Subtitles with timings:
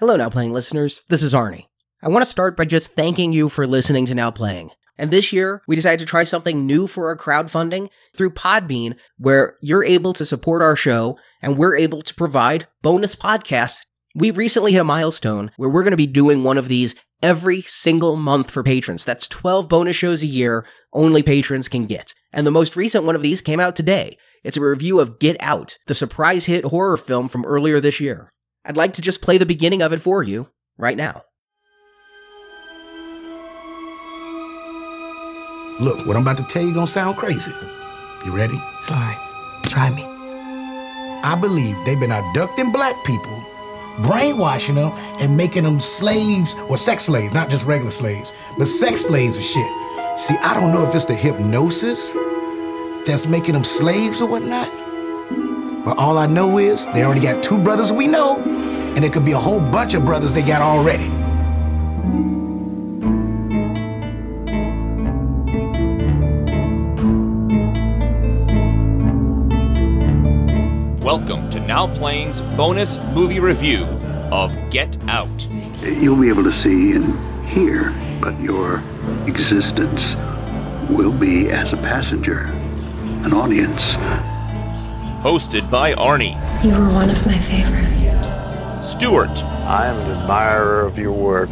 [0.00, 1.02] Hello, Now Playing listeners.
[1.08, 1.66] This is Arnie.
[2.00, 4.70] I want to start by just thanking you for listening to Now Playing.
[4.96, 9.56] And this year, we decided to try something new for our crowdfunding through Podbean, where
[9.60, 13.80] you're able to support our show and we're able to provide bonus podcasts.
[14.14, 17.62] We've recently hit a milestone where we're going to be doing one of these every
[17.62, 19.04] single month for patrons.
[19.04, 22.14] That's 12 bonus shows a year only patrons can get.
[22.32, 24.16] And the most recent one of these came out today.
[24.44, 28.30] It's a review of Get Out, the surprise hit horror film from earlier this year.
[28.68, 30.46] I'd like to just play the beginning of it for you
[30.76, 31.22] right now.
[35.80, 37.52] Look, what I'm about to tell you gonna sound crazy.
[38.26, 38.60] You ready?
[38.82, 39.16] Sorry.
[39.64, 40.04] Try me.
[40.04, 43.42] I believe they've been abducting black people,
[44.02, 49.06] brainwashing them, and making them slaves, or sex slaves, not just regular slaves, but sex
[49.06, 50.18] slaves and shit.
[50.18, 52.12] See, I don't know if it's the hypnosis
[53.06, 54.68] that's making them slaves or whatnot.
[55.88, 58.42] But all I know is they already got two brothers we know,
[58.94, 61.08] and it could be a whole bunch of brothers they got already.
[71.02, 73.84] Welcome to Now Playing's bonus movie review
[74.30, 75.42] of Get Out.
[75.82, 78.82] You'll be able to see and hear, but your
[79.26, 80.16] existence
[80.90, 82.40] will be as a passenger,
[83.24, 83.96] an audience.
[85.22, 88.08] Hosted by Arnie, You were one of my favorites.
[88.88, 91.50] Stuart, I am an admirer of your work.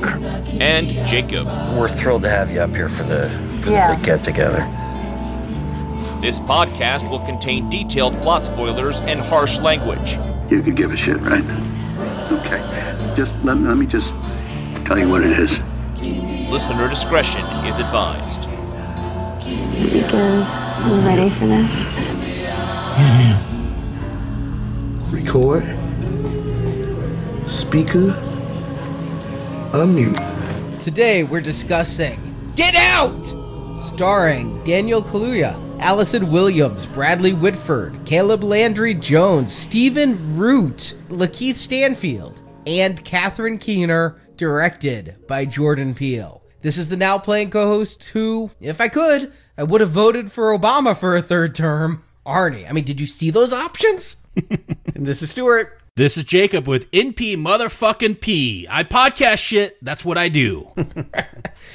[0.61, 1.47] and Jacob.
[1.77, 3.28] We're thrilled to have you up here for the
[3.62, 3.94] for Yeah.
[3.94, 4.61] the get together.
[6.22, 10.17] This podcast will contain detailed plot spoilers and harsh language.
[10.48, 11.44] You could give a shit, right?
[12.33, 12.62] Okay.
[13.17, 14.12] Just let, let me just
[14.87, 15.61] tell you what it is.
[16.50, 18.41] Listener discretion is advised.
[19.78, 20.55] It begins.
[20.56, 21.87] Are You ready for this?
[25.11, 25.62] Record,
[27.47, 28.11] speaker,
[29.73, 30.83] unmute.
[30.83, 32.19] Today we're discussing
[32.57, 33.25] Get Out!
[33.79, 43.05] Starring Daniel Kaluuya, Allison Williams, Bradley Whitford, Caleb Landry Jones, Stephen Root, Lakeith Stanfield, and
[43.05, 46.43] Catherine Keener, directed by Jordan Peele.
[46.62, 50.47] This is the now playing co-host who, if I could, I would have voted for
[50.47, 52.03] Obama for a third term.
[52.27, 54.17] Arnie, I mean, did you see those options?
[54.97, 55.79] and this is Stuart.
[55.95, 58.67] This is Jacob with NP motherfucking P.
[58.71, 59.77] I podcast shit.
[59.83, 60.71] That's what I do.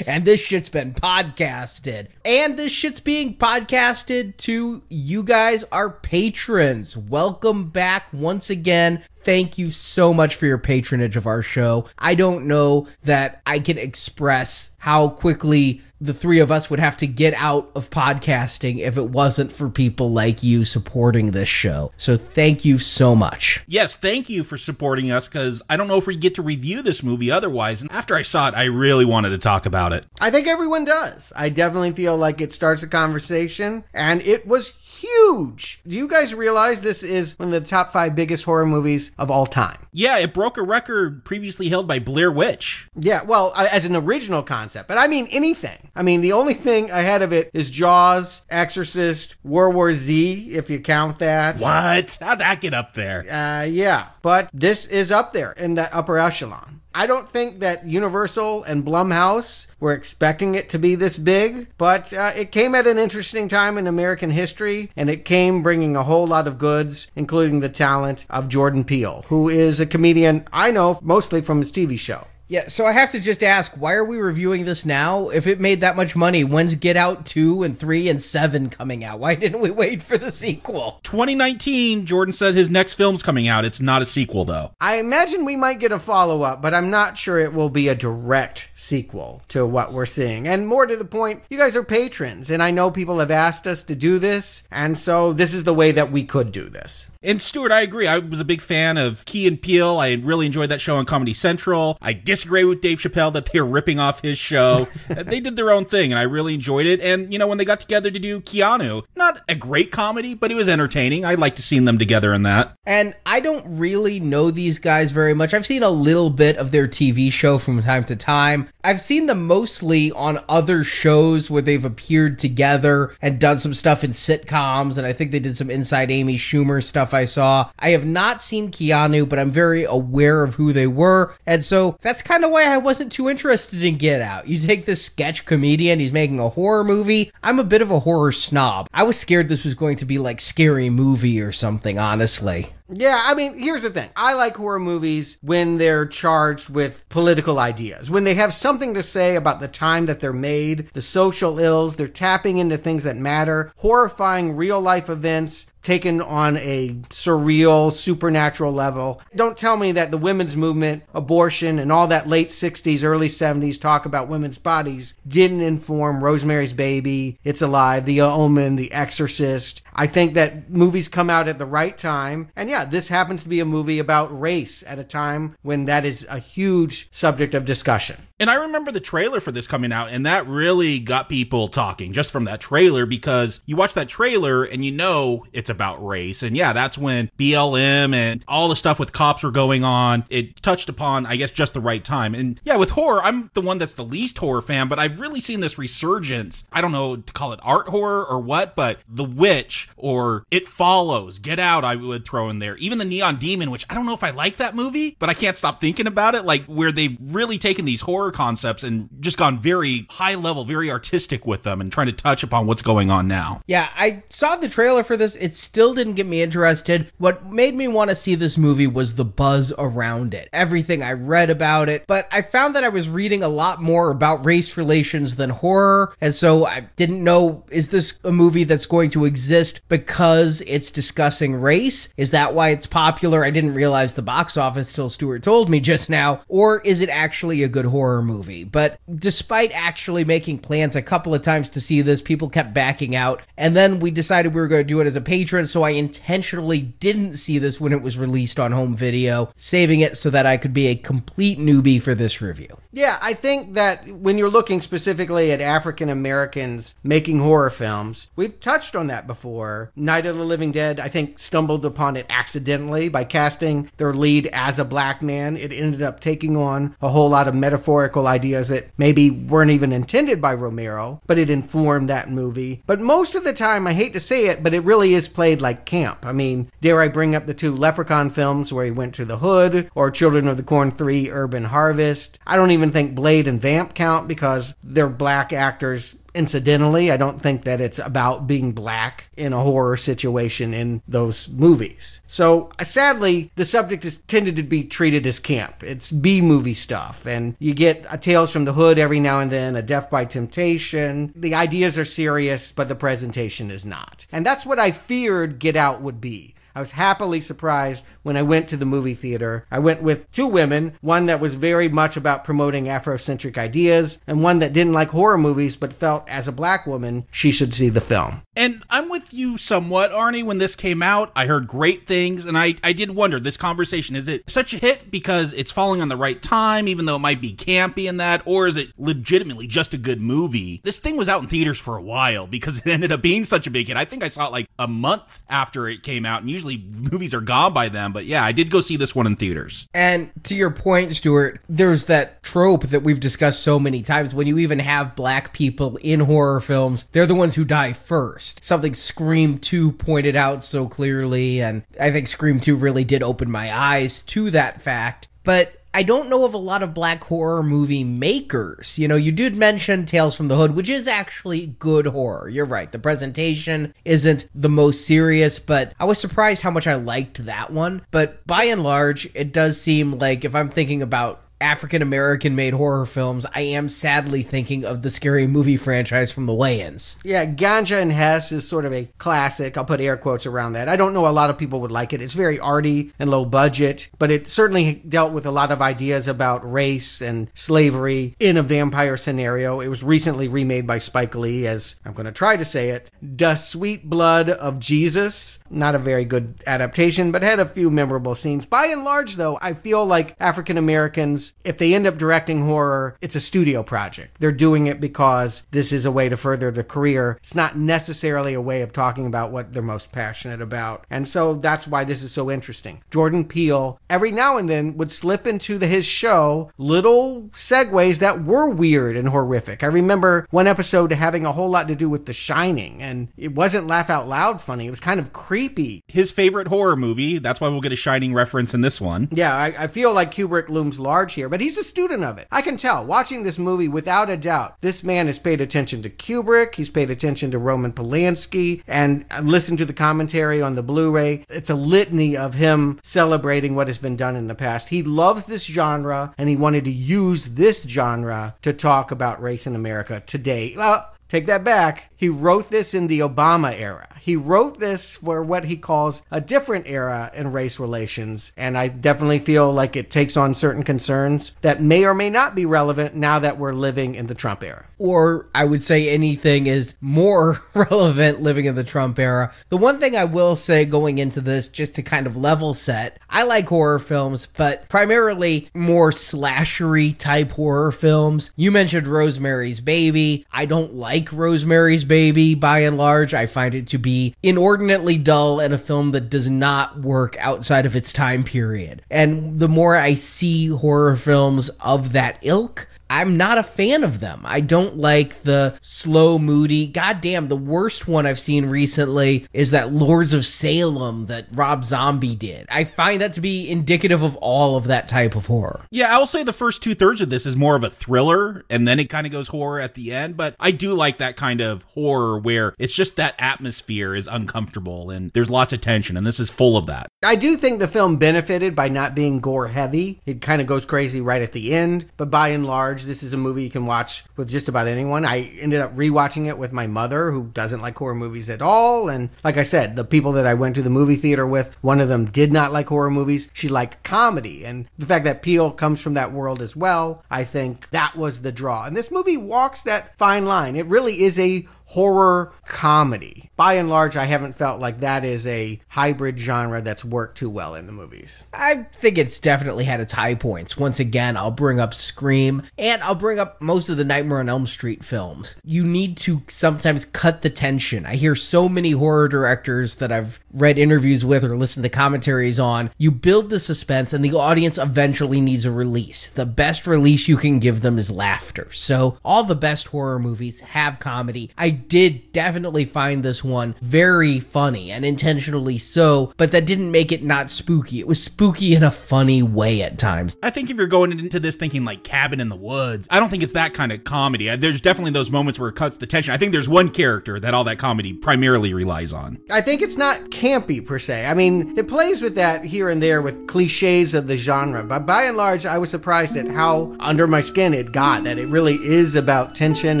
[0.06, 2.08] And this shit's been podcasted.
[2.24, 6.96] And this shit's being podcasted to you guys, our patrons.
[6.96, 9.02] Welcome back once again.
[9.24, 11.86] Thank you so much for your patronage of our show.
[11.98, 16.96] I don't know that I can express how quickly the three of us would have
[16.96, 21.92] to get out of podcasting if it wasn't for people like you supporting this show.
[21.98, 23.62] So thank you so much.
[23.66, 26.80] yes, thank you for supporting us because I don't know if we get to review
[26.80, 27.82] this movie otherwise.
[27.82, 30.06] And after I saw it, I really wanted to talk about it.
[30.20, 31.32] I think everyone does.
[31.36, 35.80] I definitely feel like it starts a conversation, and it was huge.
[35.86, 39.30] Do you guys realize this is one of the top five biggest horror movies of
[39.30, 39.86] all time?
[39.92, 42.88] Yeah, it broke a record previously held by Blair Witch.
[42.94, 45.90] Yeah, well, as an original concept, but I mean anything.
[45.94, 50.68] I mean, the only thing ahead of it is Jaws, Exorcist, World War Z, if
[50.70, 51.58] you count that.
[51.60, 52.18] What?
[52.20, 53.24] How'd that get up there?
[53.30, 56.79] Uh, yeah, but this is up there in the upper echelon.
[56.94, 62.12] I don't think that Universal and Blumhouse were expecting it to be this big, but
[62.12, 66.02] uh, it came at an interesting time in American history, and it came bringing a
[66.02, 70.72] whole lot of goods, including the talent of Jordan Peele, who is a comedian I
[70.72, 72.26] know mostly from his TV show.
[72.50, 75.28] Yeah, so I have to just ask, why are we reviewing this now?
[75.28, 79.04] If it made that much money, when's Get Out 2 and 3 and 7 coming
[79.04, 79.20] out?
[79.20, 80.98] Why didn't we wait for the sequel?
[81.04, 83.64] 2019, Jordan said his next film's coming out.
[83.64, 84.72] It's not a sequel, though.
[84.80, 87.86] I imagine we might get a follow up, but I'm not sure it will be
[87.86, 90.48] a direct sequel to what we're seeing.
[90.48, 93.68] And more to the point, you guys are patrons, and I know people have asked
[93.68, 97.06] us to do this, and so this is the way that we could do this.
[97.22, 98.06] And Stuart, I agree.
[98.06, 99.98] I was a big fan of Key and Peele.
[99.98, 101.98] I really enjoyed that show on Comedy Central.
[102.00, 104.88] I disagree with Dave Chappelle that they were ripping off his show.
[105.10, 107.00] They did their own thing, and I really enjoyed it.
[107.00, 110.50] And, you know, when they got together to do Keanu, not a great comedy, but
[110.50, 111.24] it was entertaining.
[111.24, 112.74] I liked to see them together in that.
[112.86, 115.52] And I don't really know these guys very much.
[115.52, 118.68] I've seen a little bit of their TV show from time to time.
[118.82, 124.02] I've seen them mostly on other shows where they've appeared together and done some stuff
[124.02, 127.70] in sitcoms, and I think they did some Inside Amy Schumer stuff I saw.
[127.78, 131.98] I have not seen Keanu, but I'm very aware of who they were, and so
[132.02, 134.48] that's kind of why I wasn't too interested in Get Out.
[134.48, 137.32] You take this sketch comedian, he's making a horror movie.
[137.42, 138.88] I'm a bit of a horror snob.
[138.92, 142.72] I was scared this was going to be like Scary Movie or something, honestly.
[142.92, 144.10] Yeah, I mean, here's the thing.
[144.16, 149.02] I like horror movies when they're charged with political ideas, when they have something to
[149.02, 153.16] say about the time that they're made, the social ills, they're tapping into things that
[153.16, 159.20] matter, horrifying real life events taken on a surreal, supernatural level.
[159.34, 163.80] Don't tell me that the women's movement, abortion, and all that late 60s, early 70s
[163.80, 169.82] talk about women's bodies didn't inform Rosemary's Baby, It's Alive, The Omen, The Exorcist.
[170.00, 172.50] I think that movies come out at the right time.
[172.56, 176.06] And yeah, this happens to be a movie about race at a time when that
[176.06, 178.16] is a huge subject of discussion.
[178.38, 182.14] And I remember the trailer for this coming out, and that really got people talking
[182.14, 186.42] just from that trailer because you watch that trailer and you know it's about race.
[186.42, 190.24] And yeah, that's when BLM and all the stuff with cops were going on.
[190.30, 192.34] It touched upon, I guess, just the right time.
[192.34, 195.42] And yeah, with horror, I'm the one that's the least horror fan, but I've really
[195.42, 196.64] seen this resurgence.
[196.72, 200.68] I don't know to call it art horror or what, but The Witch or It
[200.68, 202.76] Follows, Get Out, I would throw in there.
[202.76, 205.34] Even The Neon Demon, which I don't know if I like that movie, but I
[205.34, 206.44] can't stop thinking about it.
[206.44, 210.90] Like where they've really taken these horror concepts and just gone very high level, very
[210.90, 213.60] artistic with them and trying to touch upon what's going on now.
[213.66, 215.36] Yeah, I saw the trailer for this.
[215.36, 217.12] It still didn't get me interested.
[217.18, 221.12] What made me want to see this movie was the buzz around it, everything I
[221.12, 222.06] read about it.
[222.06, 226.14] But I found that I was reading a lot more about race relations than horror.
[226.20, 230.90] And so I didn't know is this a movie that's going to exist because it's
[230.90, 232.12] discussing race?
[232.16, 233.44] Is that why it's popular?
[233.44, 236.42] I didn't realize the box office till Stuart told me just now.
[236.48, 238.64] Or is it actually a good horror movie?
[238.64, 243.14] But despite actually making plans a couple of times to see this, people kept backing
[243.16, 243.42] out.
[243.56, 245.90] And then we decided we were going to do it as a patron, so I
[245.90, 250.46] intentionally didn't see this when it was released on home video, saving it so that
[250.46, 252.78] I could be a complete newbie for this review.
[252.92, 258.58] Yeah, I think that when you're looking specifically at African Americans making horror films, we've
[258.58, 259.59] touched on that before.
[259.96, 264.48] Night of the Living Dead, I think, stumbled upon it accidentally by casting their lead
[264.52, 265.56] as a black man.
[265.56, 269.92] It ended up taking on a whole lot of metaphorical ideas that maybe weren't even
[269.92, 272.82] intended by Romero, but it informed that movie.
[272.86, 275.60] But most of the time, I hate to say it, but it really is played
[275.60, 276.24] like camp.
[276.24, 279.38] I mean, dare I bring up the two Leprechaun films where he went to the
[279.38, 282.38] hood, or Children of the Corn 3 Urban Harvest?
[282.46, 287.10] I don't even think Blade and Vamp count because they're black actors incidentally.
[287.10, 292.20] I don't think that it's about being black in a horror situation in those movies.
[292.26, 295.82] So uh, sadly, the subject is tended to be treated as camp.
[295.82, 299.50] It's B movie stuff, and you get a Tales from the Hood every now and
[299.50, 301.32] then, a Def by Temptation.
[301.34, 304.26] The ideas are serious, but the presentation is not.
[304.30, 306.54] And that's what I feared Get Out would be.
[306.74, 309.66] I was happily surprised when I went to the movie theater.
[309.70, 314.42] I went with two women, one that was very much about promoting Afrocentric ideas, and
[314.42, 317.88] one that didn't like horror movies but felt as a black woman she should see
[317.88, 318.42] the film.
[318.56, 320.44] And I'm with you somewhat, Arnie.
[320.44, 324.16] When this came out, I heard great things, and I, I did wonder this conversation
[324.16, 327.20] is it such a hit because it's falling on the right time, even though it
[327.20, 330.80] might be campy in that, or is it legitimately just a good movie?
[330.84, 333.66] This thing was out in theaters for a while because it ended up being such
[333.66, 333.96] a big hit.
[333.96, 337.32] I think I saw it like a month after it came out, and usually movies
[337.32, 338.12] are gone by then.
[338.12, 339.88] But yeah, I did go see this one in theaters.
[339.94, 344.34] And to your point, Stuart, there's that trope that we've discussed so many times.
[344.34, 348.62] When you even have black people in horror films, they're the ones who die first.
[348.62, 353.50] Something Scream 2 pointed out so clearly, and I think Scream 2 really did open
[353.50, 355.28] my eyes to that fact.
[355.42, 358.96] But I don't know of a lot of black horror movie makers.
[358.96, 362.48] You know, you did mention Tales from the Hood, which is actually good horror.
[362.48, 362.90] You're right.
[362.90, 367.72] The presentation isn't the most serious, but I was surprised how much I liked that
[367.72, 368.02] one.
[368.12, 372.74] But by and large, it does seem like if I'm thinking about African American made
[372.74, 377.16] horror films, I am sadly thinking of the scary movie franchise from the Wayans.
[377.22, 379.76] Yeah, Ganja and Hess is sort of a classic.
[379.76, 380.88] I'll put air quotes around that.
[380.88, 382.22] I don't know a lot of people would like it.
[382.22, 386.26] It's very arty and low budget, but it certainly dealt with a lot of ideas
[386.26, 389.80] about race and slavery in a vampire scenario.
[389.80, 393.10] It was recently remade by Spike Lee as I'm going to try to say it,
[393.36, 395.58] Da Sweet Blood of Jesus.
[395.70, 398.66] Not a very good adaptation, but had a few memorable scenes.
[398.66, 403.16] By and large, though, I feel like African Americans, if they end up directing horror,
[403.20, 404.38] it's a studio project.
[404.40, 407.38] They're doing it because this is a way to further their career.
[407.40, 411.04] It's not necessarily a way of talking about what they're most passionate about.
[411.08, 413.02] And so that's why this is so interesting.
[413.10, 418.44] Jordan Peele, every now and then, would slip into the, his show little segues that
[418.44, 419.84] were weird and horrific.
[419.84, 423.54] I remember one episode having a whole lot to do with The Shining, and it
[423.54, 424.86] wasn't laugh out loud funny.
[424.86, 426.02] It was kind of creepy creepy.
[426.08, 427.38] His favorite horror movie.
[427.38, 429.28] That's why we'll get a Shining reference in this one.
[429.30, 432.48] Yeah, I, I feel like Kubrick looms large here, but he's a student of it.
[432.50, 436.08] I can tell, watching this movie without a doubt, this man has paid attention to
[436.10, 441.10] Kubrick, he's paid attention to Roman Polanski, and listened to the commentary on the Blu
[441.10, 441.44] ray.
[441.50, 444.88] It's a litany of him celebrating what has been done in the past.
[444.88, 449.66] He loves this genre, and he wanted to use this genre to talk about race
[449.66, 450.74] in America today.
[450.74, 452.10] Well, take that back.
[452.16, 454.08] He wrote this in the Obama era.
[454.20, 458.88] He wrote this for what he calls a different era in race relations, and I
[458.88, 463.14] definitely feel like it takes on certain concerns that may or may not be relevant
[463.14, 464.84] now that we're living in the Trump era.
[464.98, 469.52] Or I would say anything is more relevant living in the Trump era.
[469.70, 473.18] The one thing I will say going into this, just to kind of level set,
[473.30, 478.52] I like horror films, but primarily more slashery type horror films.
[478.56, 480.44] You mentioned Rosemary's Baby.
[480.52, 483.34] I don't like Rosemary's Baby by and large.
[483.34, 487.86] I find it to be inordinately dull and a film that does not work outside
[487.86, 489.02] of its time period.
[489.10, 494.20] And the more I see horror films of that ilk, I'm not a fan of
[494.20, 494.42] them.
[494.44, 496.86] I don't like the slow, moody.
[496.86, 502.36] Goddamn, the worst one I've seen recently is that Lords of Salem that Rob Zombie
[502.36, 502.66] did.
[502.70, 505.84] I find that to be indicative of all of that type of horror.
[505.90, 508.64] Yeah, I will say the first two thirds of this is more of a thriller,
[508.70, 510.36] and then it kind of goes horror at the end.
[510.36, 515.10] But I do like that kind of horror where it's just that atmosphere is uncomfortable
[515.10, 517.08] and there's lots of tension, and this is full of that.
[517.24, 520.20] I do think the film benefited by not being gore heavy.
[520.26, 523.32] It kind of goes crazy right at the end, but by and large, this is
[523.32, 525.24] a movie you can watch with just about anyone.
[525.24, 529.08] I ended up rewatching it with my mother, who doesn't like horror movies at all.
[529.08, 532.00] And like I said, the people that I went to the movie theater with, one
[532.00, 533.48] of them did not like horror movies.
[533.52, 534.64] She liked comedy.
[534.64, 538.40] And the fact that Peele comes from that world as well, I think that was
[538.40, 538.84] the draw.
[538.84, 540.76] And this movie walks that fine line.
[540.76, 543.50] It really is a horror comedy.
[543.56, 547.50] By and large, I haven't felt like that is a hybrid genre that's worked too
[547.50, 548.38] well in the movies.
[548.54, 550.76] I think it's definitely had its high points.
[550.76, 554.48] Once again, I'll bring up Scream and I'll bring up most of the Nightmare on
[554.48, 555.56] Elm Street films.
[555.64, 558.06] You need to sometimes cut the tension.
[558.06, 562.60] I hear so many horror directors that I've read interviews with or listened to commentaries
[562.60, 562.90] on.
[562.98, 566.30] You build the suspense and the audience eventually needs a release.
[566.30, 568.70] The best release you can give them is laughter.
[568.70, 571.50] So, all the best horror movies have comedy.
[571.58, 577.12] I did definitely find this one very funny and intentionally so, but that didn't make
[577.12, 578.00] it not spooky.
[578.00, 580.36] It was spooky in a funny way at times.
[580.42, 583.28] I think if you're going into this thinking like Cabin in the Woods, I don't
[583.28, 584.54] think it's that kind of comedy.
[584.56, 586.32] There's definitely those moments where it cuts the tension.
[586.32, 589.38] I think there's one character that all that comedy primarily relies on.
[589.50, 591.26] I think it's not campy per se.
[591.26, 595.06] I mean, it plays with that here and there with cliches of the genre, but
[595.06, 598.24] by and large, I was surprised at how under my skin it got.
[598.24, 600.00] That it really is about tension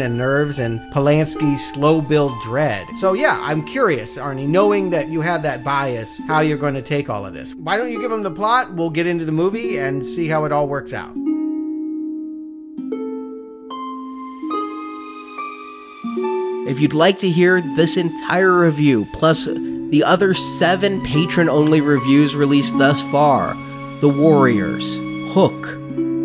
[0.00, 2.86] and nerves and Polanski's slow build dread.
[2.98, 6.82] So yeah, I'm curious, Arnie, knowing that you have that bias, how you're going to
[6.82, 7.54] take all of this.
[7.54, 8.74] Why don't you give them the plot?
[8.74, 11.12] We'll get into the movie and see how it all works out.
[16.68, 22.36] If you'd like to hear this entire review, plus the other seven patron only reviews
[22.36, 23.54] released thus far
[24.00, 24.96] The Warriors,
[25.32, 25.64] Hook,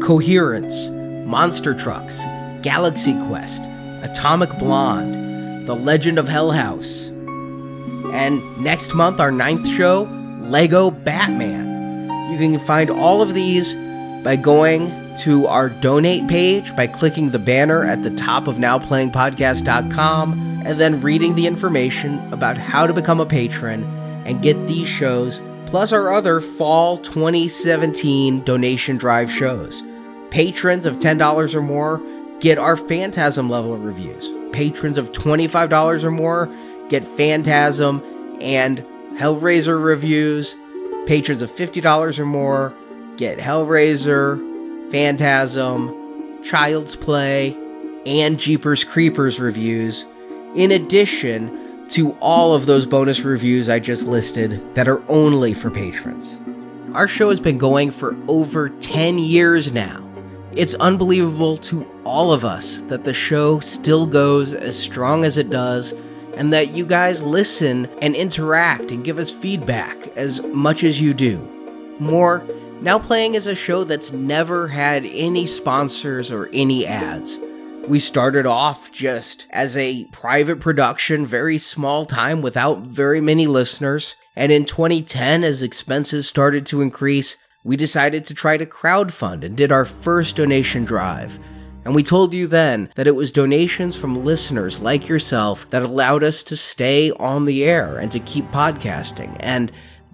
[0.03, 0.89] Coherence,
[1.25, 2.23] Monster Trucks,
[2.61, 3.63] Galaxy Quest,
[4.03, 5.14] Atomic Blonde,
[5.65, 7.07] The Legend of Hell House,
[8.13, 10.03] and next month, our ninth show,
[10.41, 11.75] Lego Batman.
[12.31, 13.73] You can find all of these
[14.23, 20.63] by going to our donate page by clicking the banner at the top of nowplayingpodcast.com
[20.65, 23.83] and then reading the information about how to become a patron
[24.25, 29.83] and get these shows plus our other fall 2017 donation drive shows.
[30.31, 32.01] Patrons of $10 or more
[32.45, 34.29] get our Phantasm level reviews.
[34.51, 36.47] Patrons of $25 or more
[36.89, 38.03] get Phantasm
[38.39, 38.85] and
[39.15, 40.55] Hellraiser reviews.
[41.07, 42.71] Patrons of $50 or more
[43.17, 44.37] get Hellraiser,
[44.91, 47.57] Phantasm, Child's Play,
[48.05, 50.05] and Jeepers Creepers reviews,
[50.53, 55.71] in addition to all of those bonus reviews I just listed that are only for
[55.71, 56.37] patrons.
[56.93, 60.07] Our show has been going for over 10 years now.
[60.51, 65.49] It's unbelievable to all of us that the show still goes as strong as it
[65.49, 65.93] does
[66.35, 71.13] and that you guys listen and interact and give us feedback as much as you
[71.13, 71.37] do.
[71.99, 72.43] More,
[72.81, 77.39] Now Playing is a show that's never had any sponsors or any ads.
[77.87, 84.15] We started off just as a private production, very small time without very many listeners.
[84.35, 89.55] And in 2010, as expenses started to increase, we decided to try to crowdfund and
[89.55, 91.39] did our first donation drive.
[91.85, 96.23] And we told you then that it was donations from listeners like yourself that allowed
[96.23, 99.37] us to stay on the air and to keep podcasting.
[99.39, 99.71] And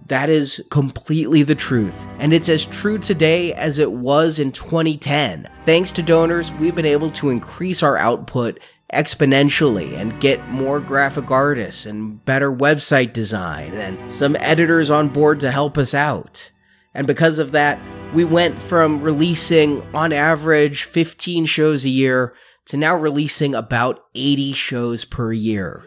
[0.07, 2.05] that is completely the truth.
[2.19, 5.49] And it's as true today as it was in 2010.
[5.65, 8.59] Thanks to donors, we've been able to increase our output
[8.93, 15.39] exponentially and get more graphic artists and better website design and some editors on board
[15.39, 16.51] to help us out.
[16.93, 17.79] And because of that,
[18.13, 22.33] we went from releasing on average 15 shows a year
[22.65, 25.83] to now releasing about 80 shows per year.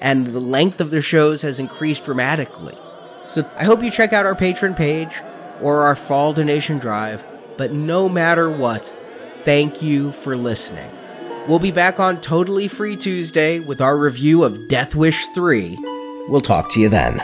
[0.00, 2.76] And the length of the shows has increased dramatically.
[3.28, 5.12] So I hope you check out our Patreon page
[5.62, 7.24] or our fall donation drive.
[7.56, 8.86] But no matter what,
[9.42, 10.88] thank you for listening.
[11.48, 15.76] We'll be back on Totally Free Tuesday with our review of Death Wish 3.
[16.28, 17.20] We'll talk to you then.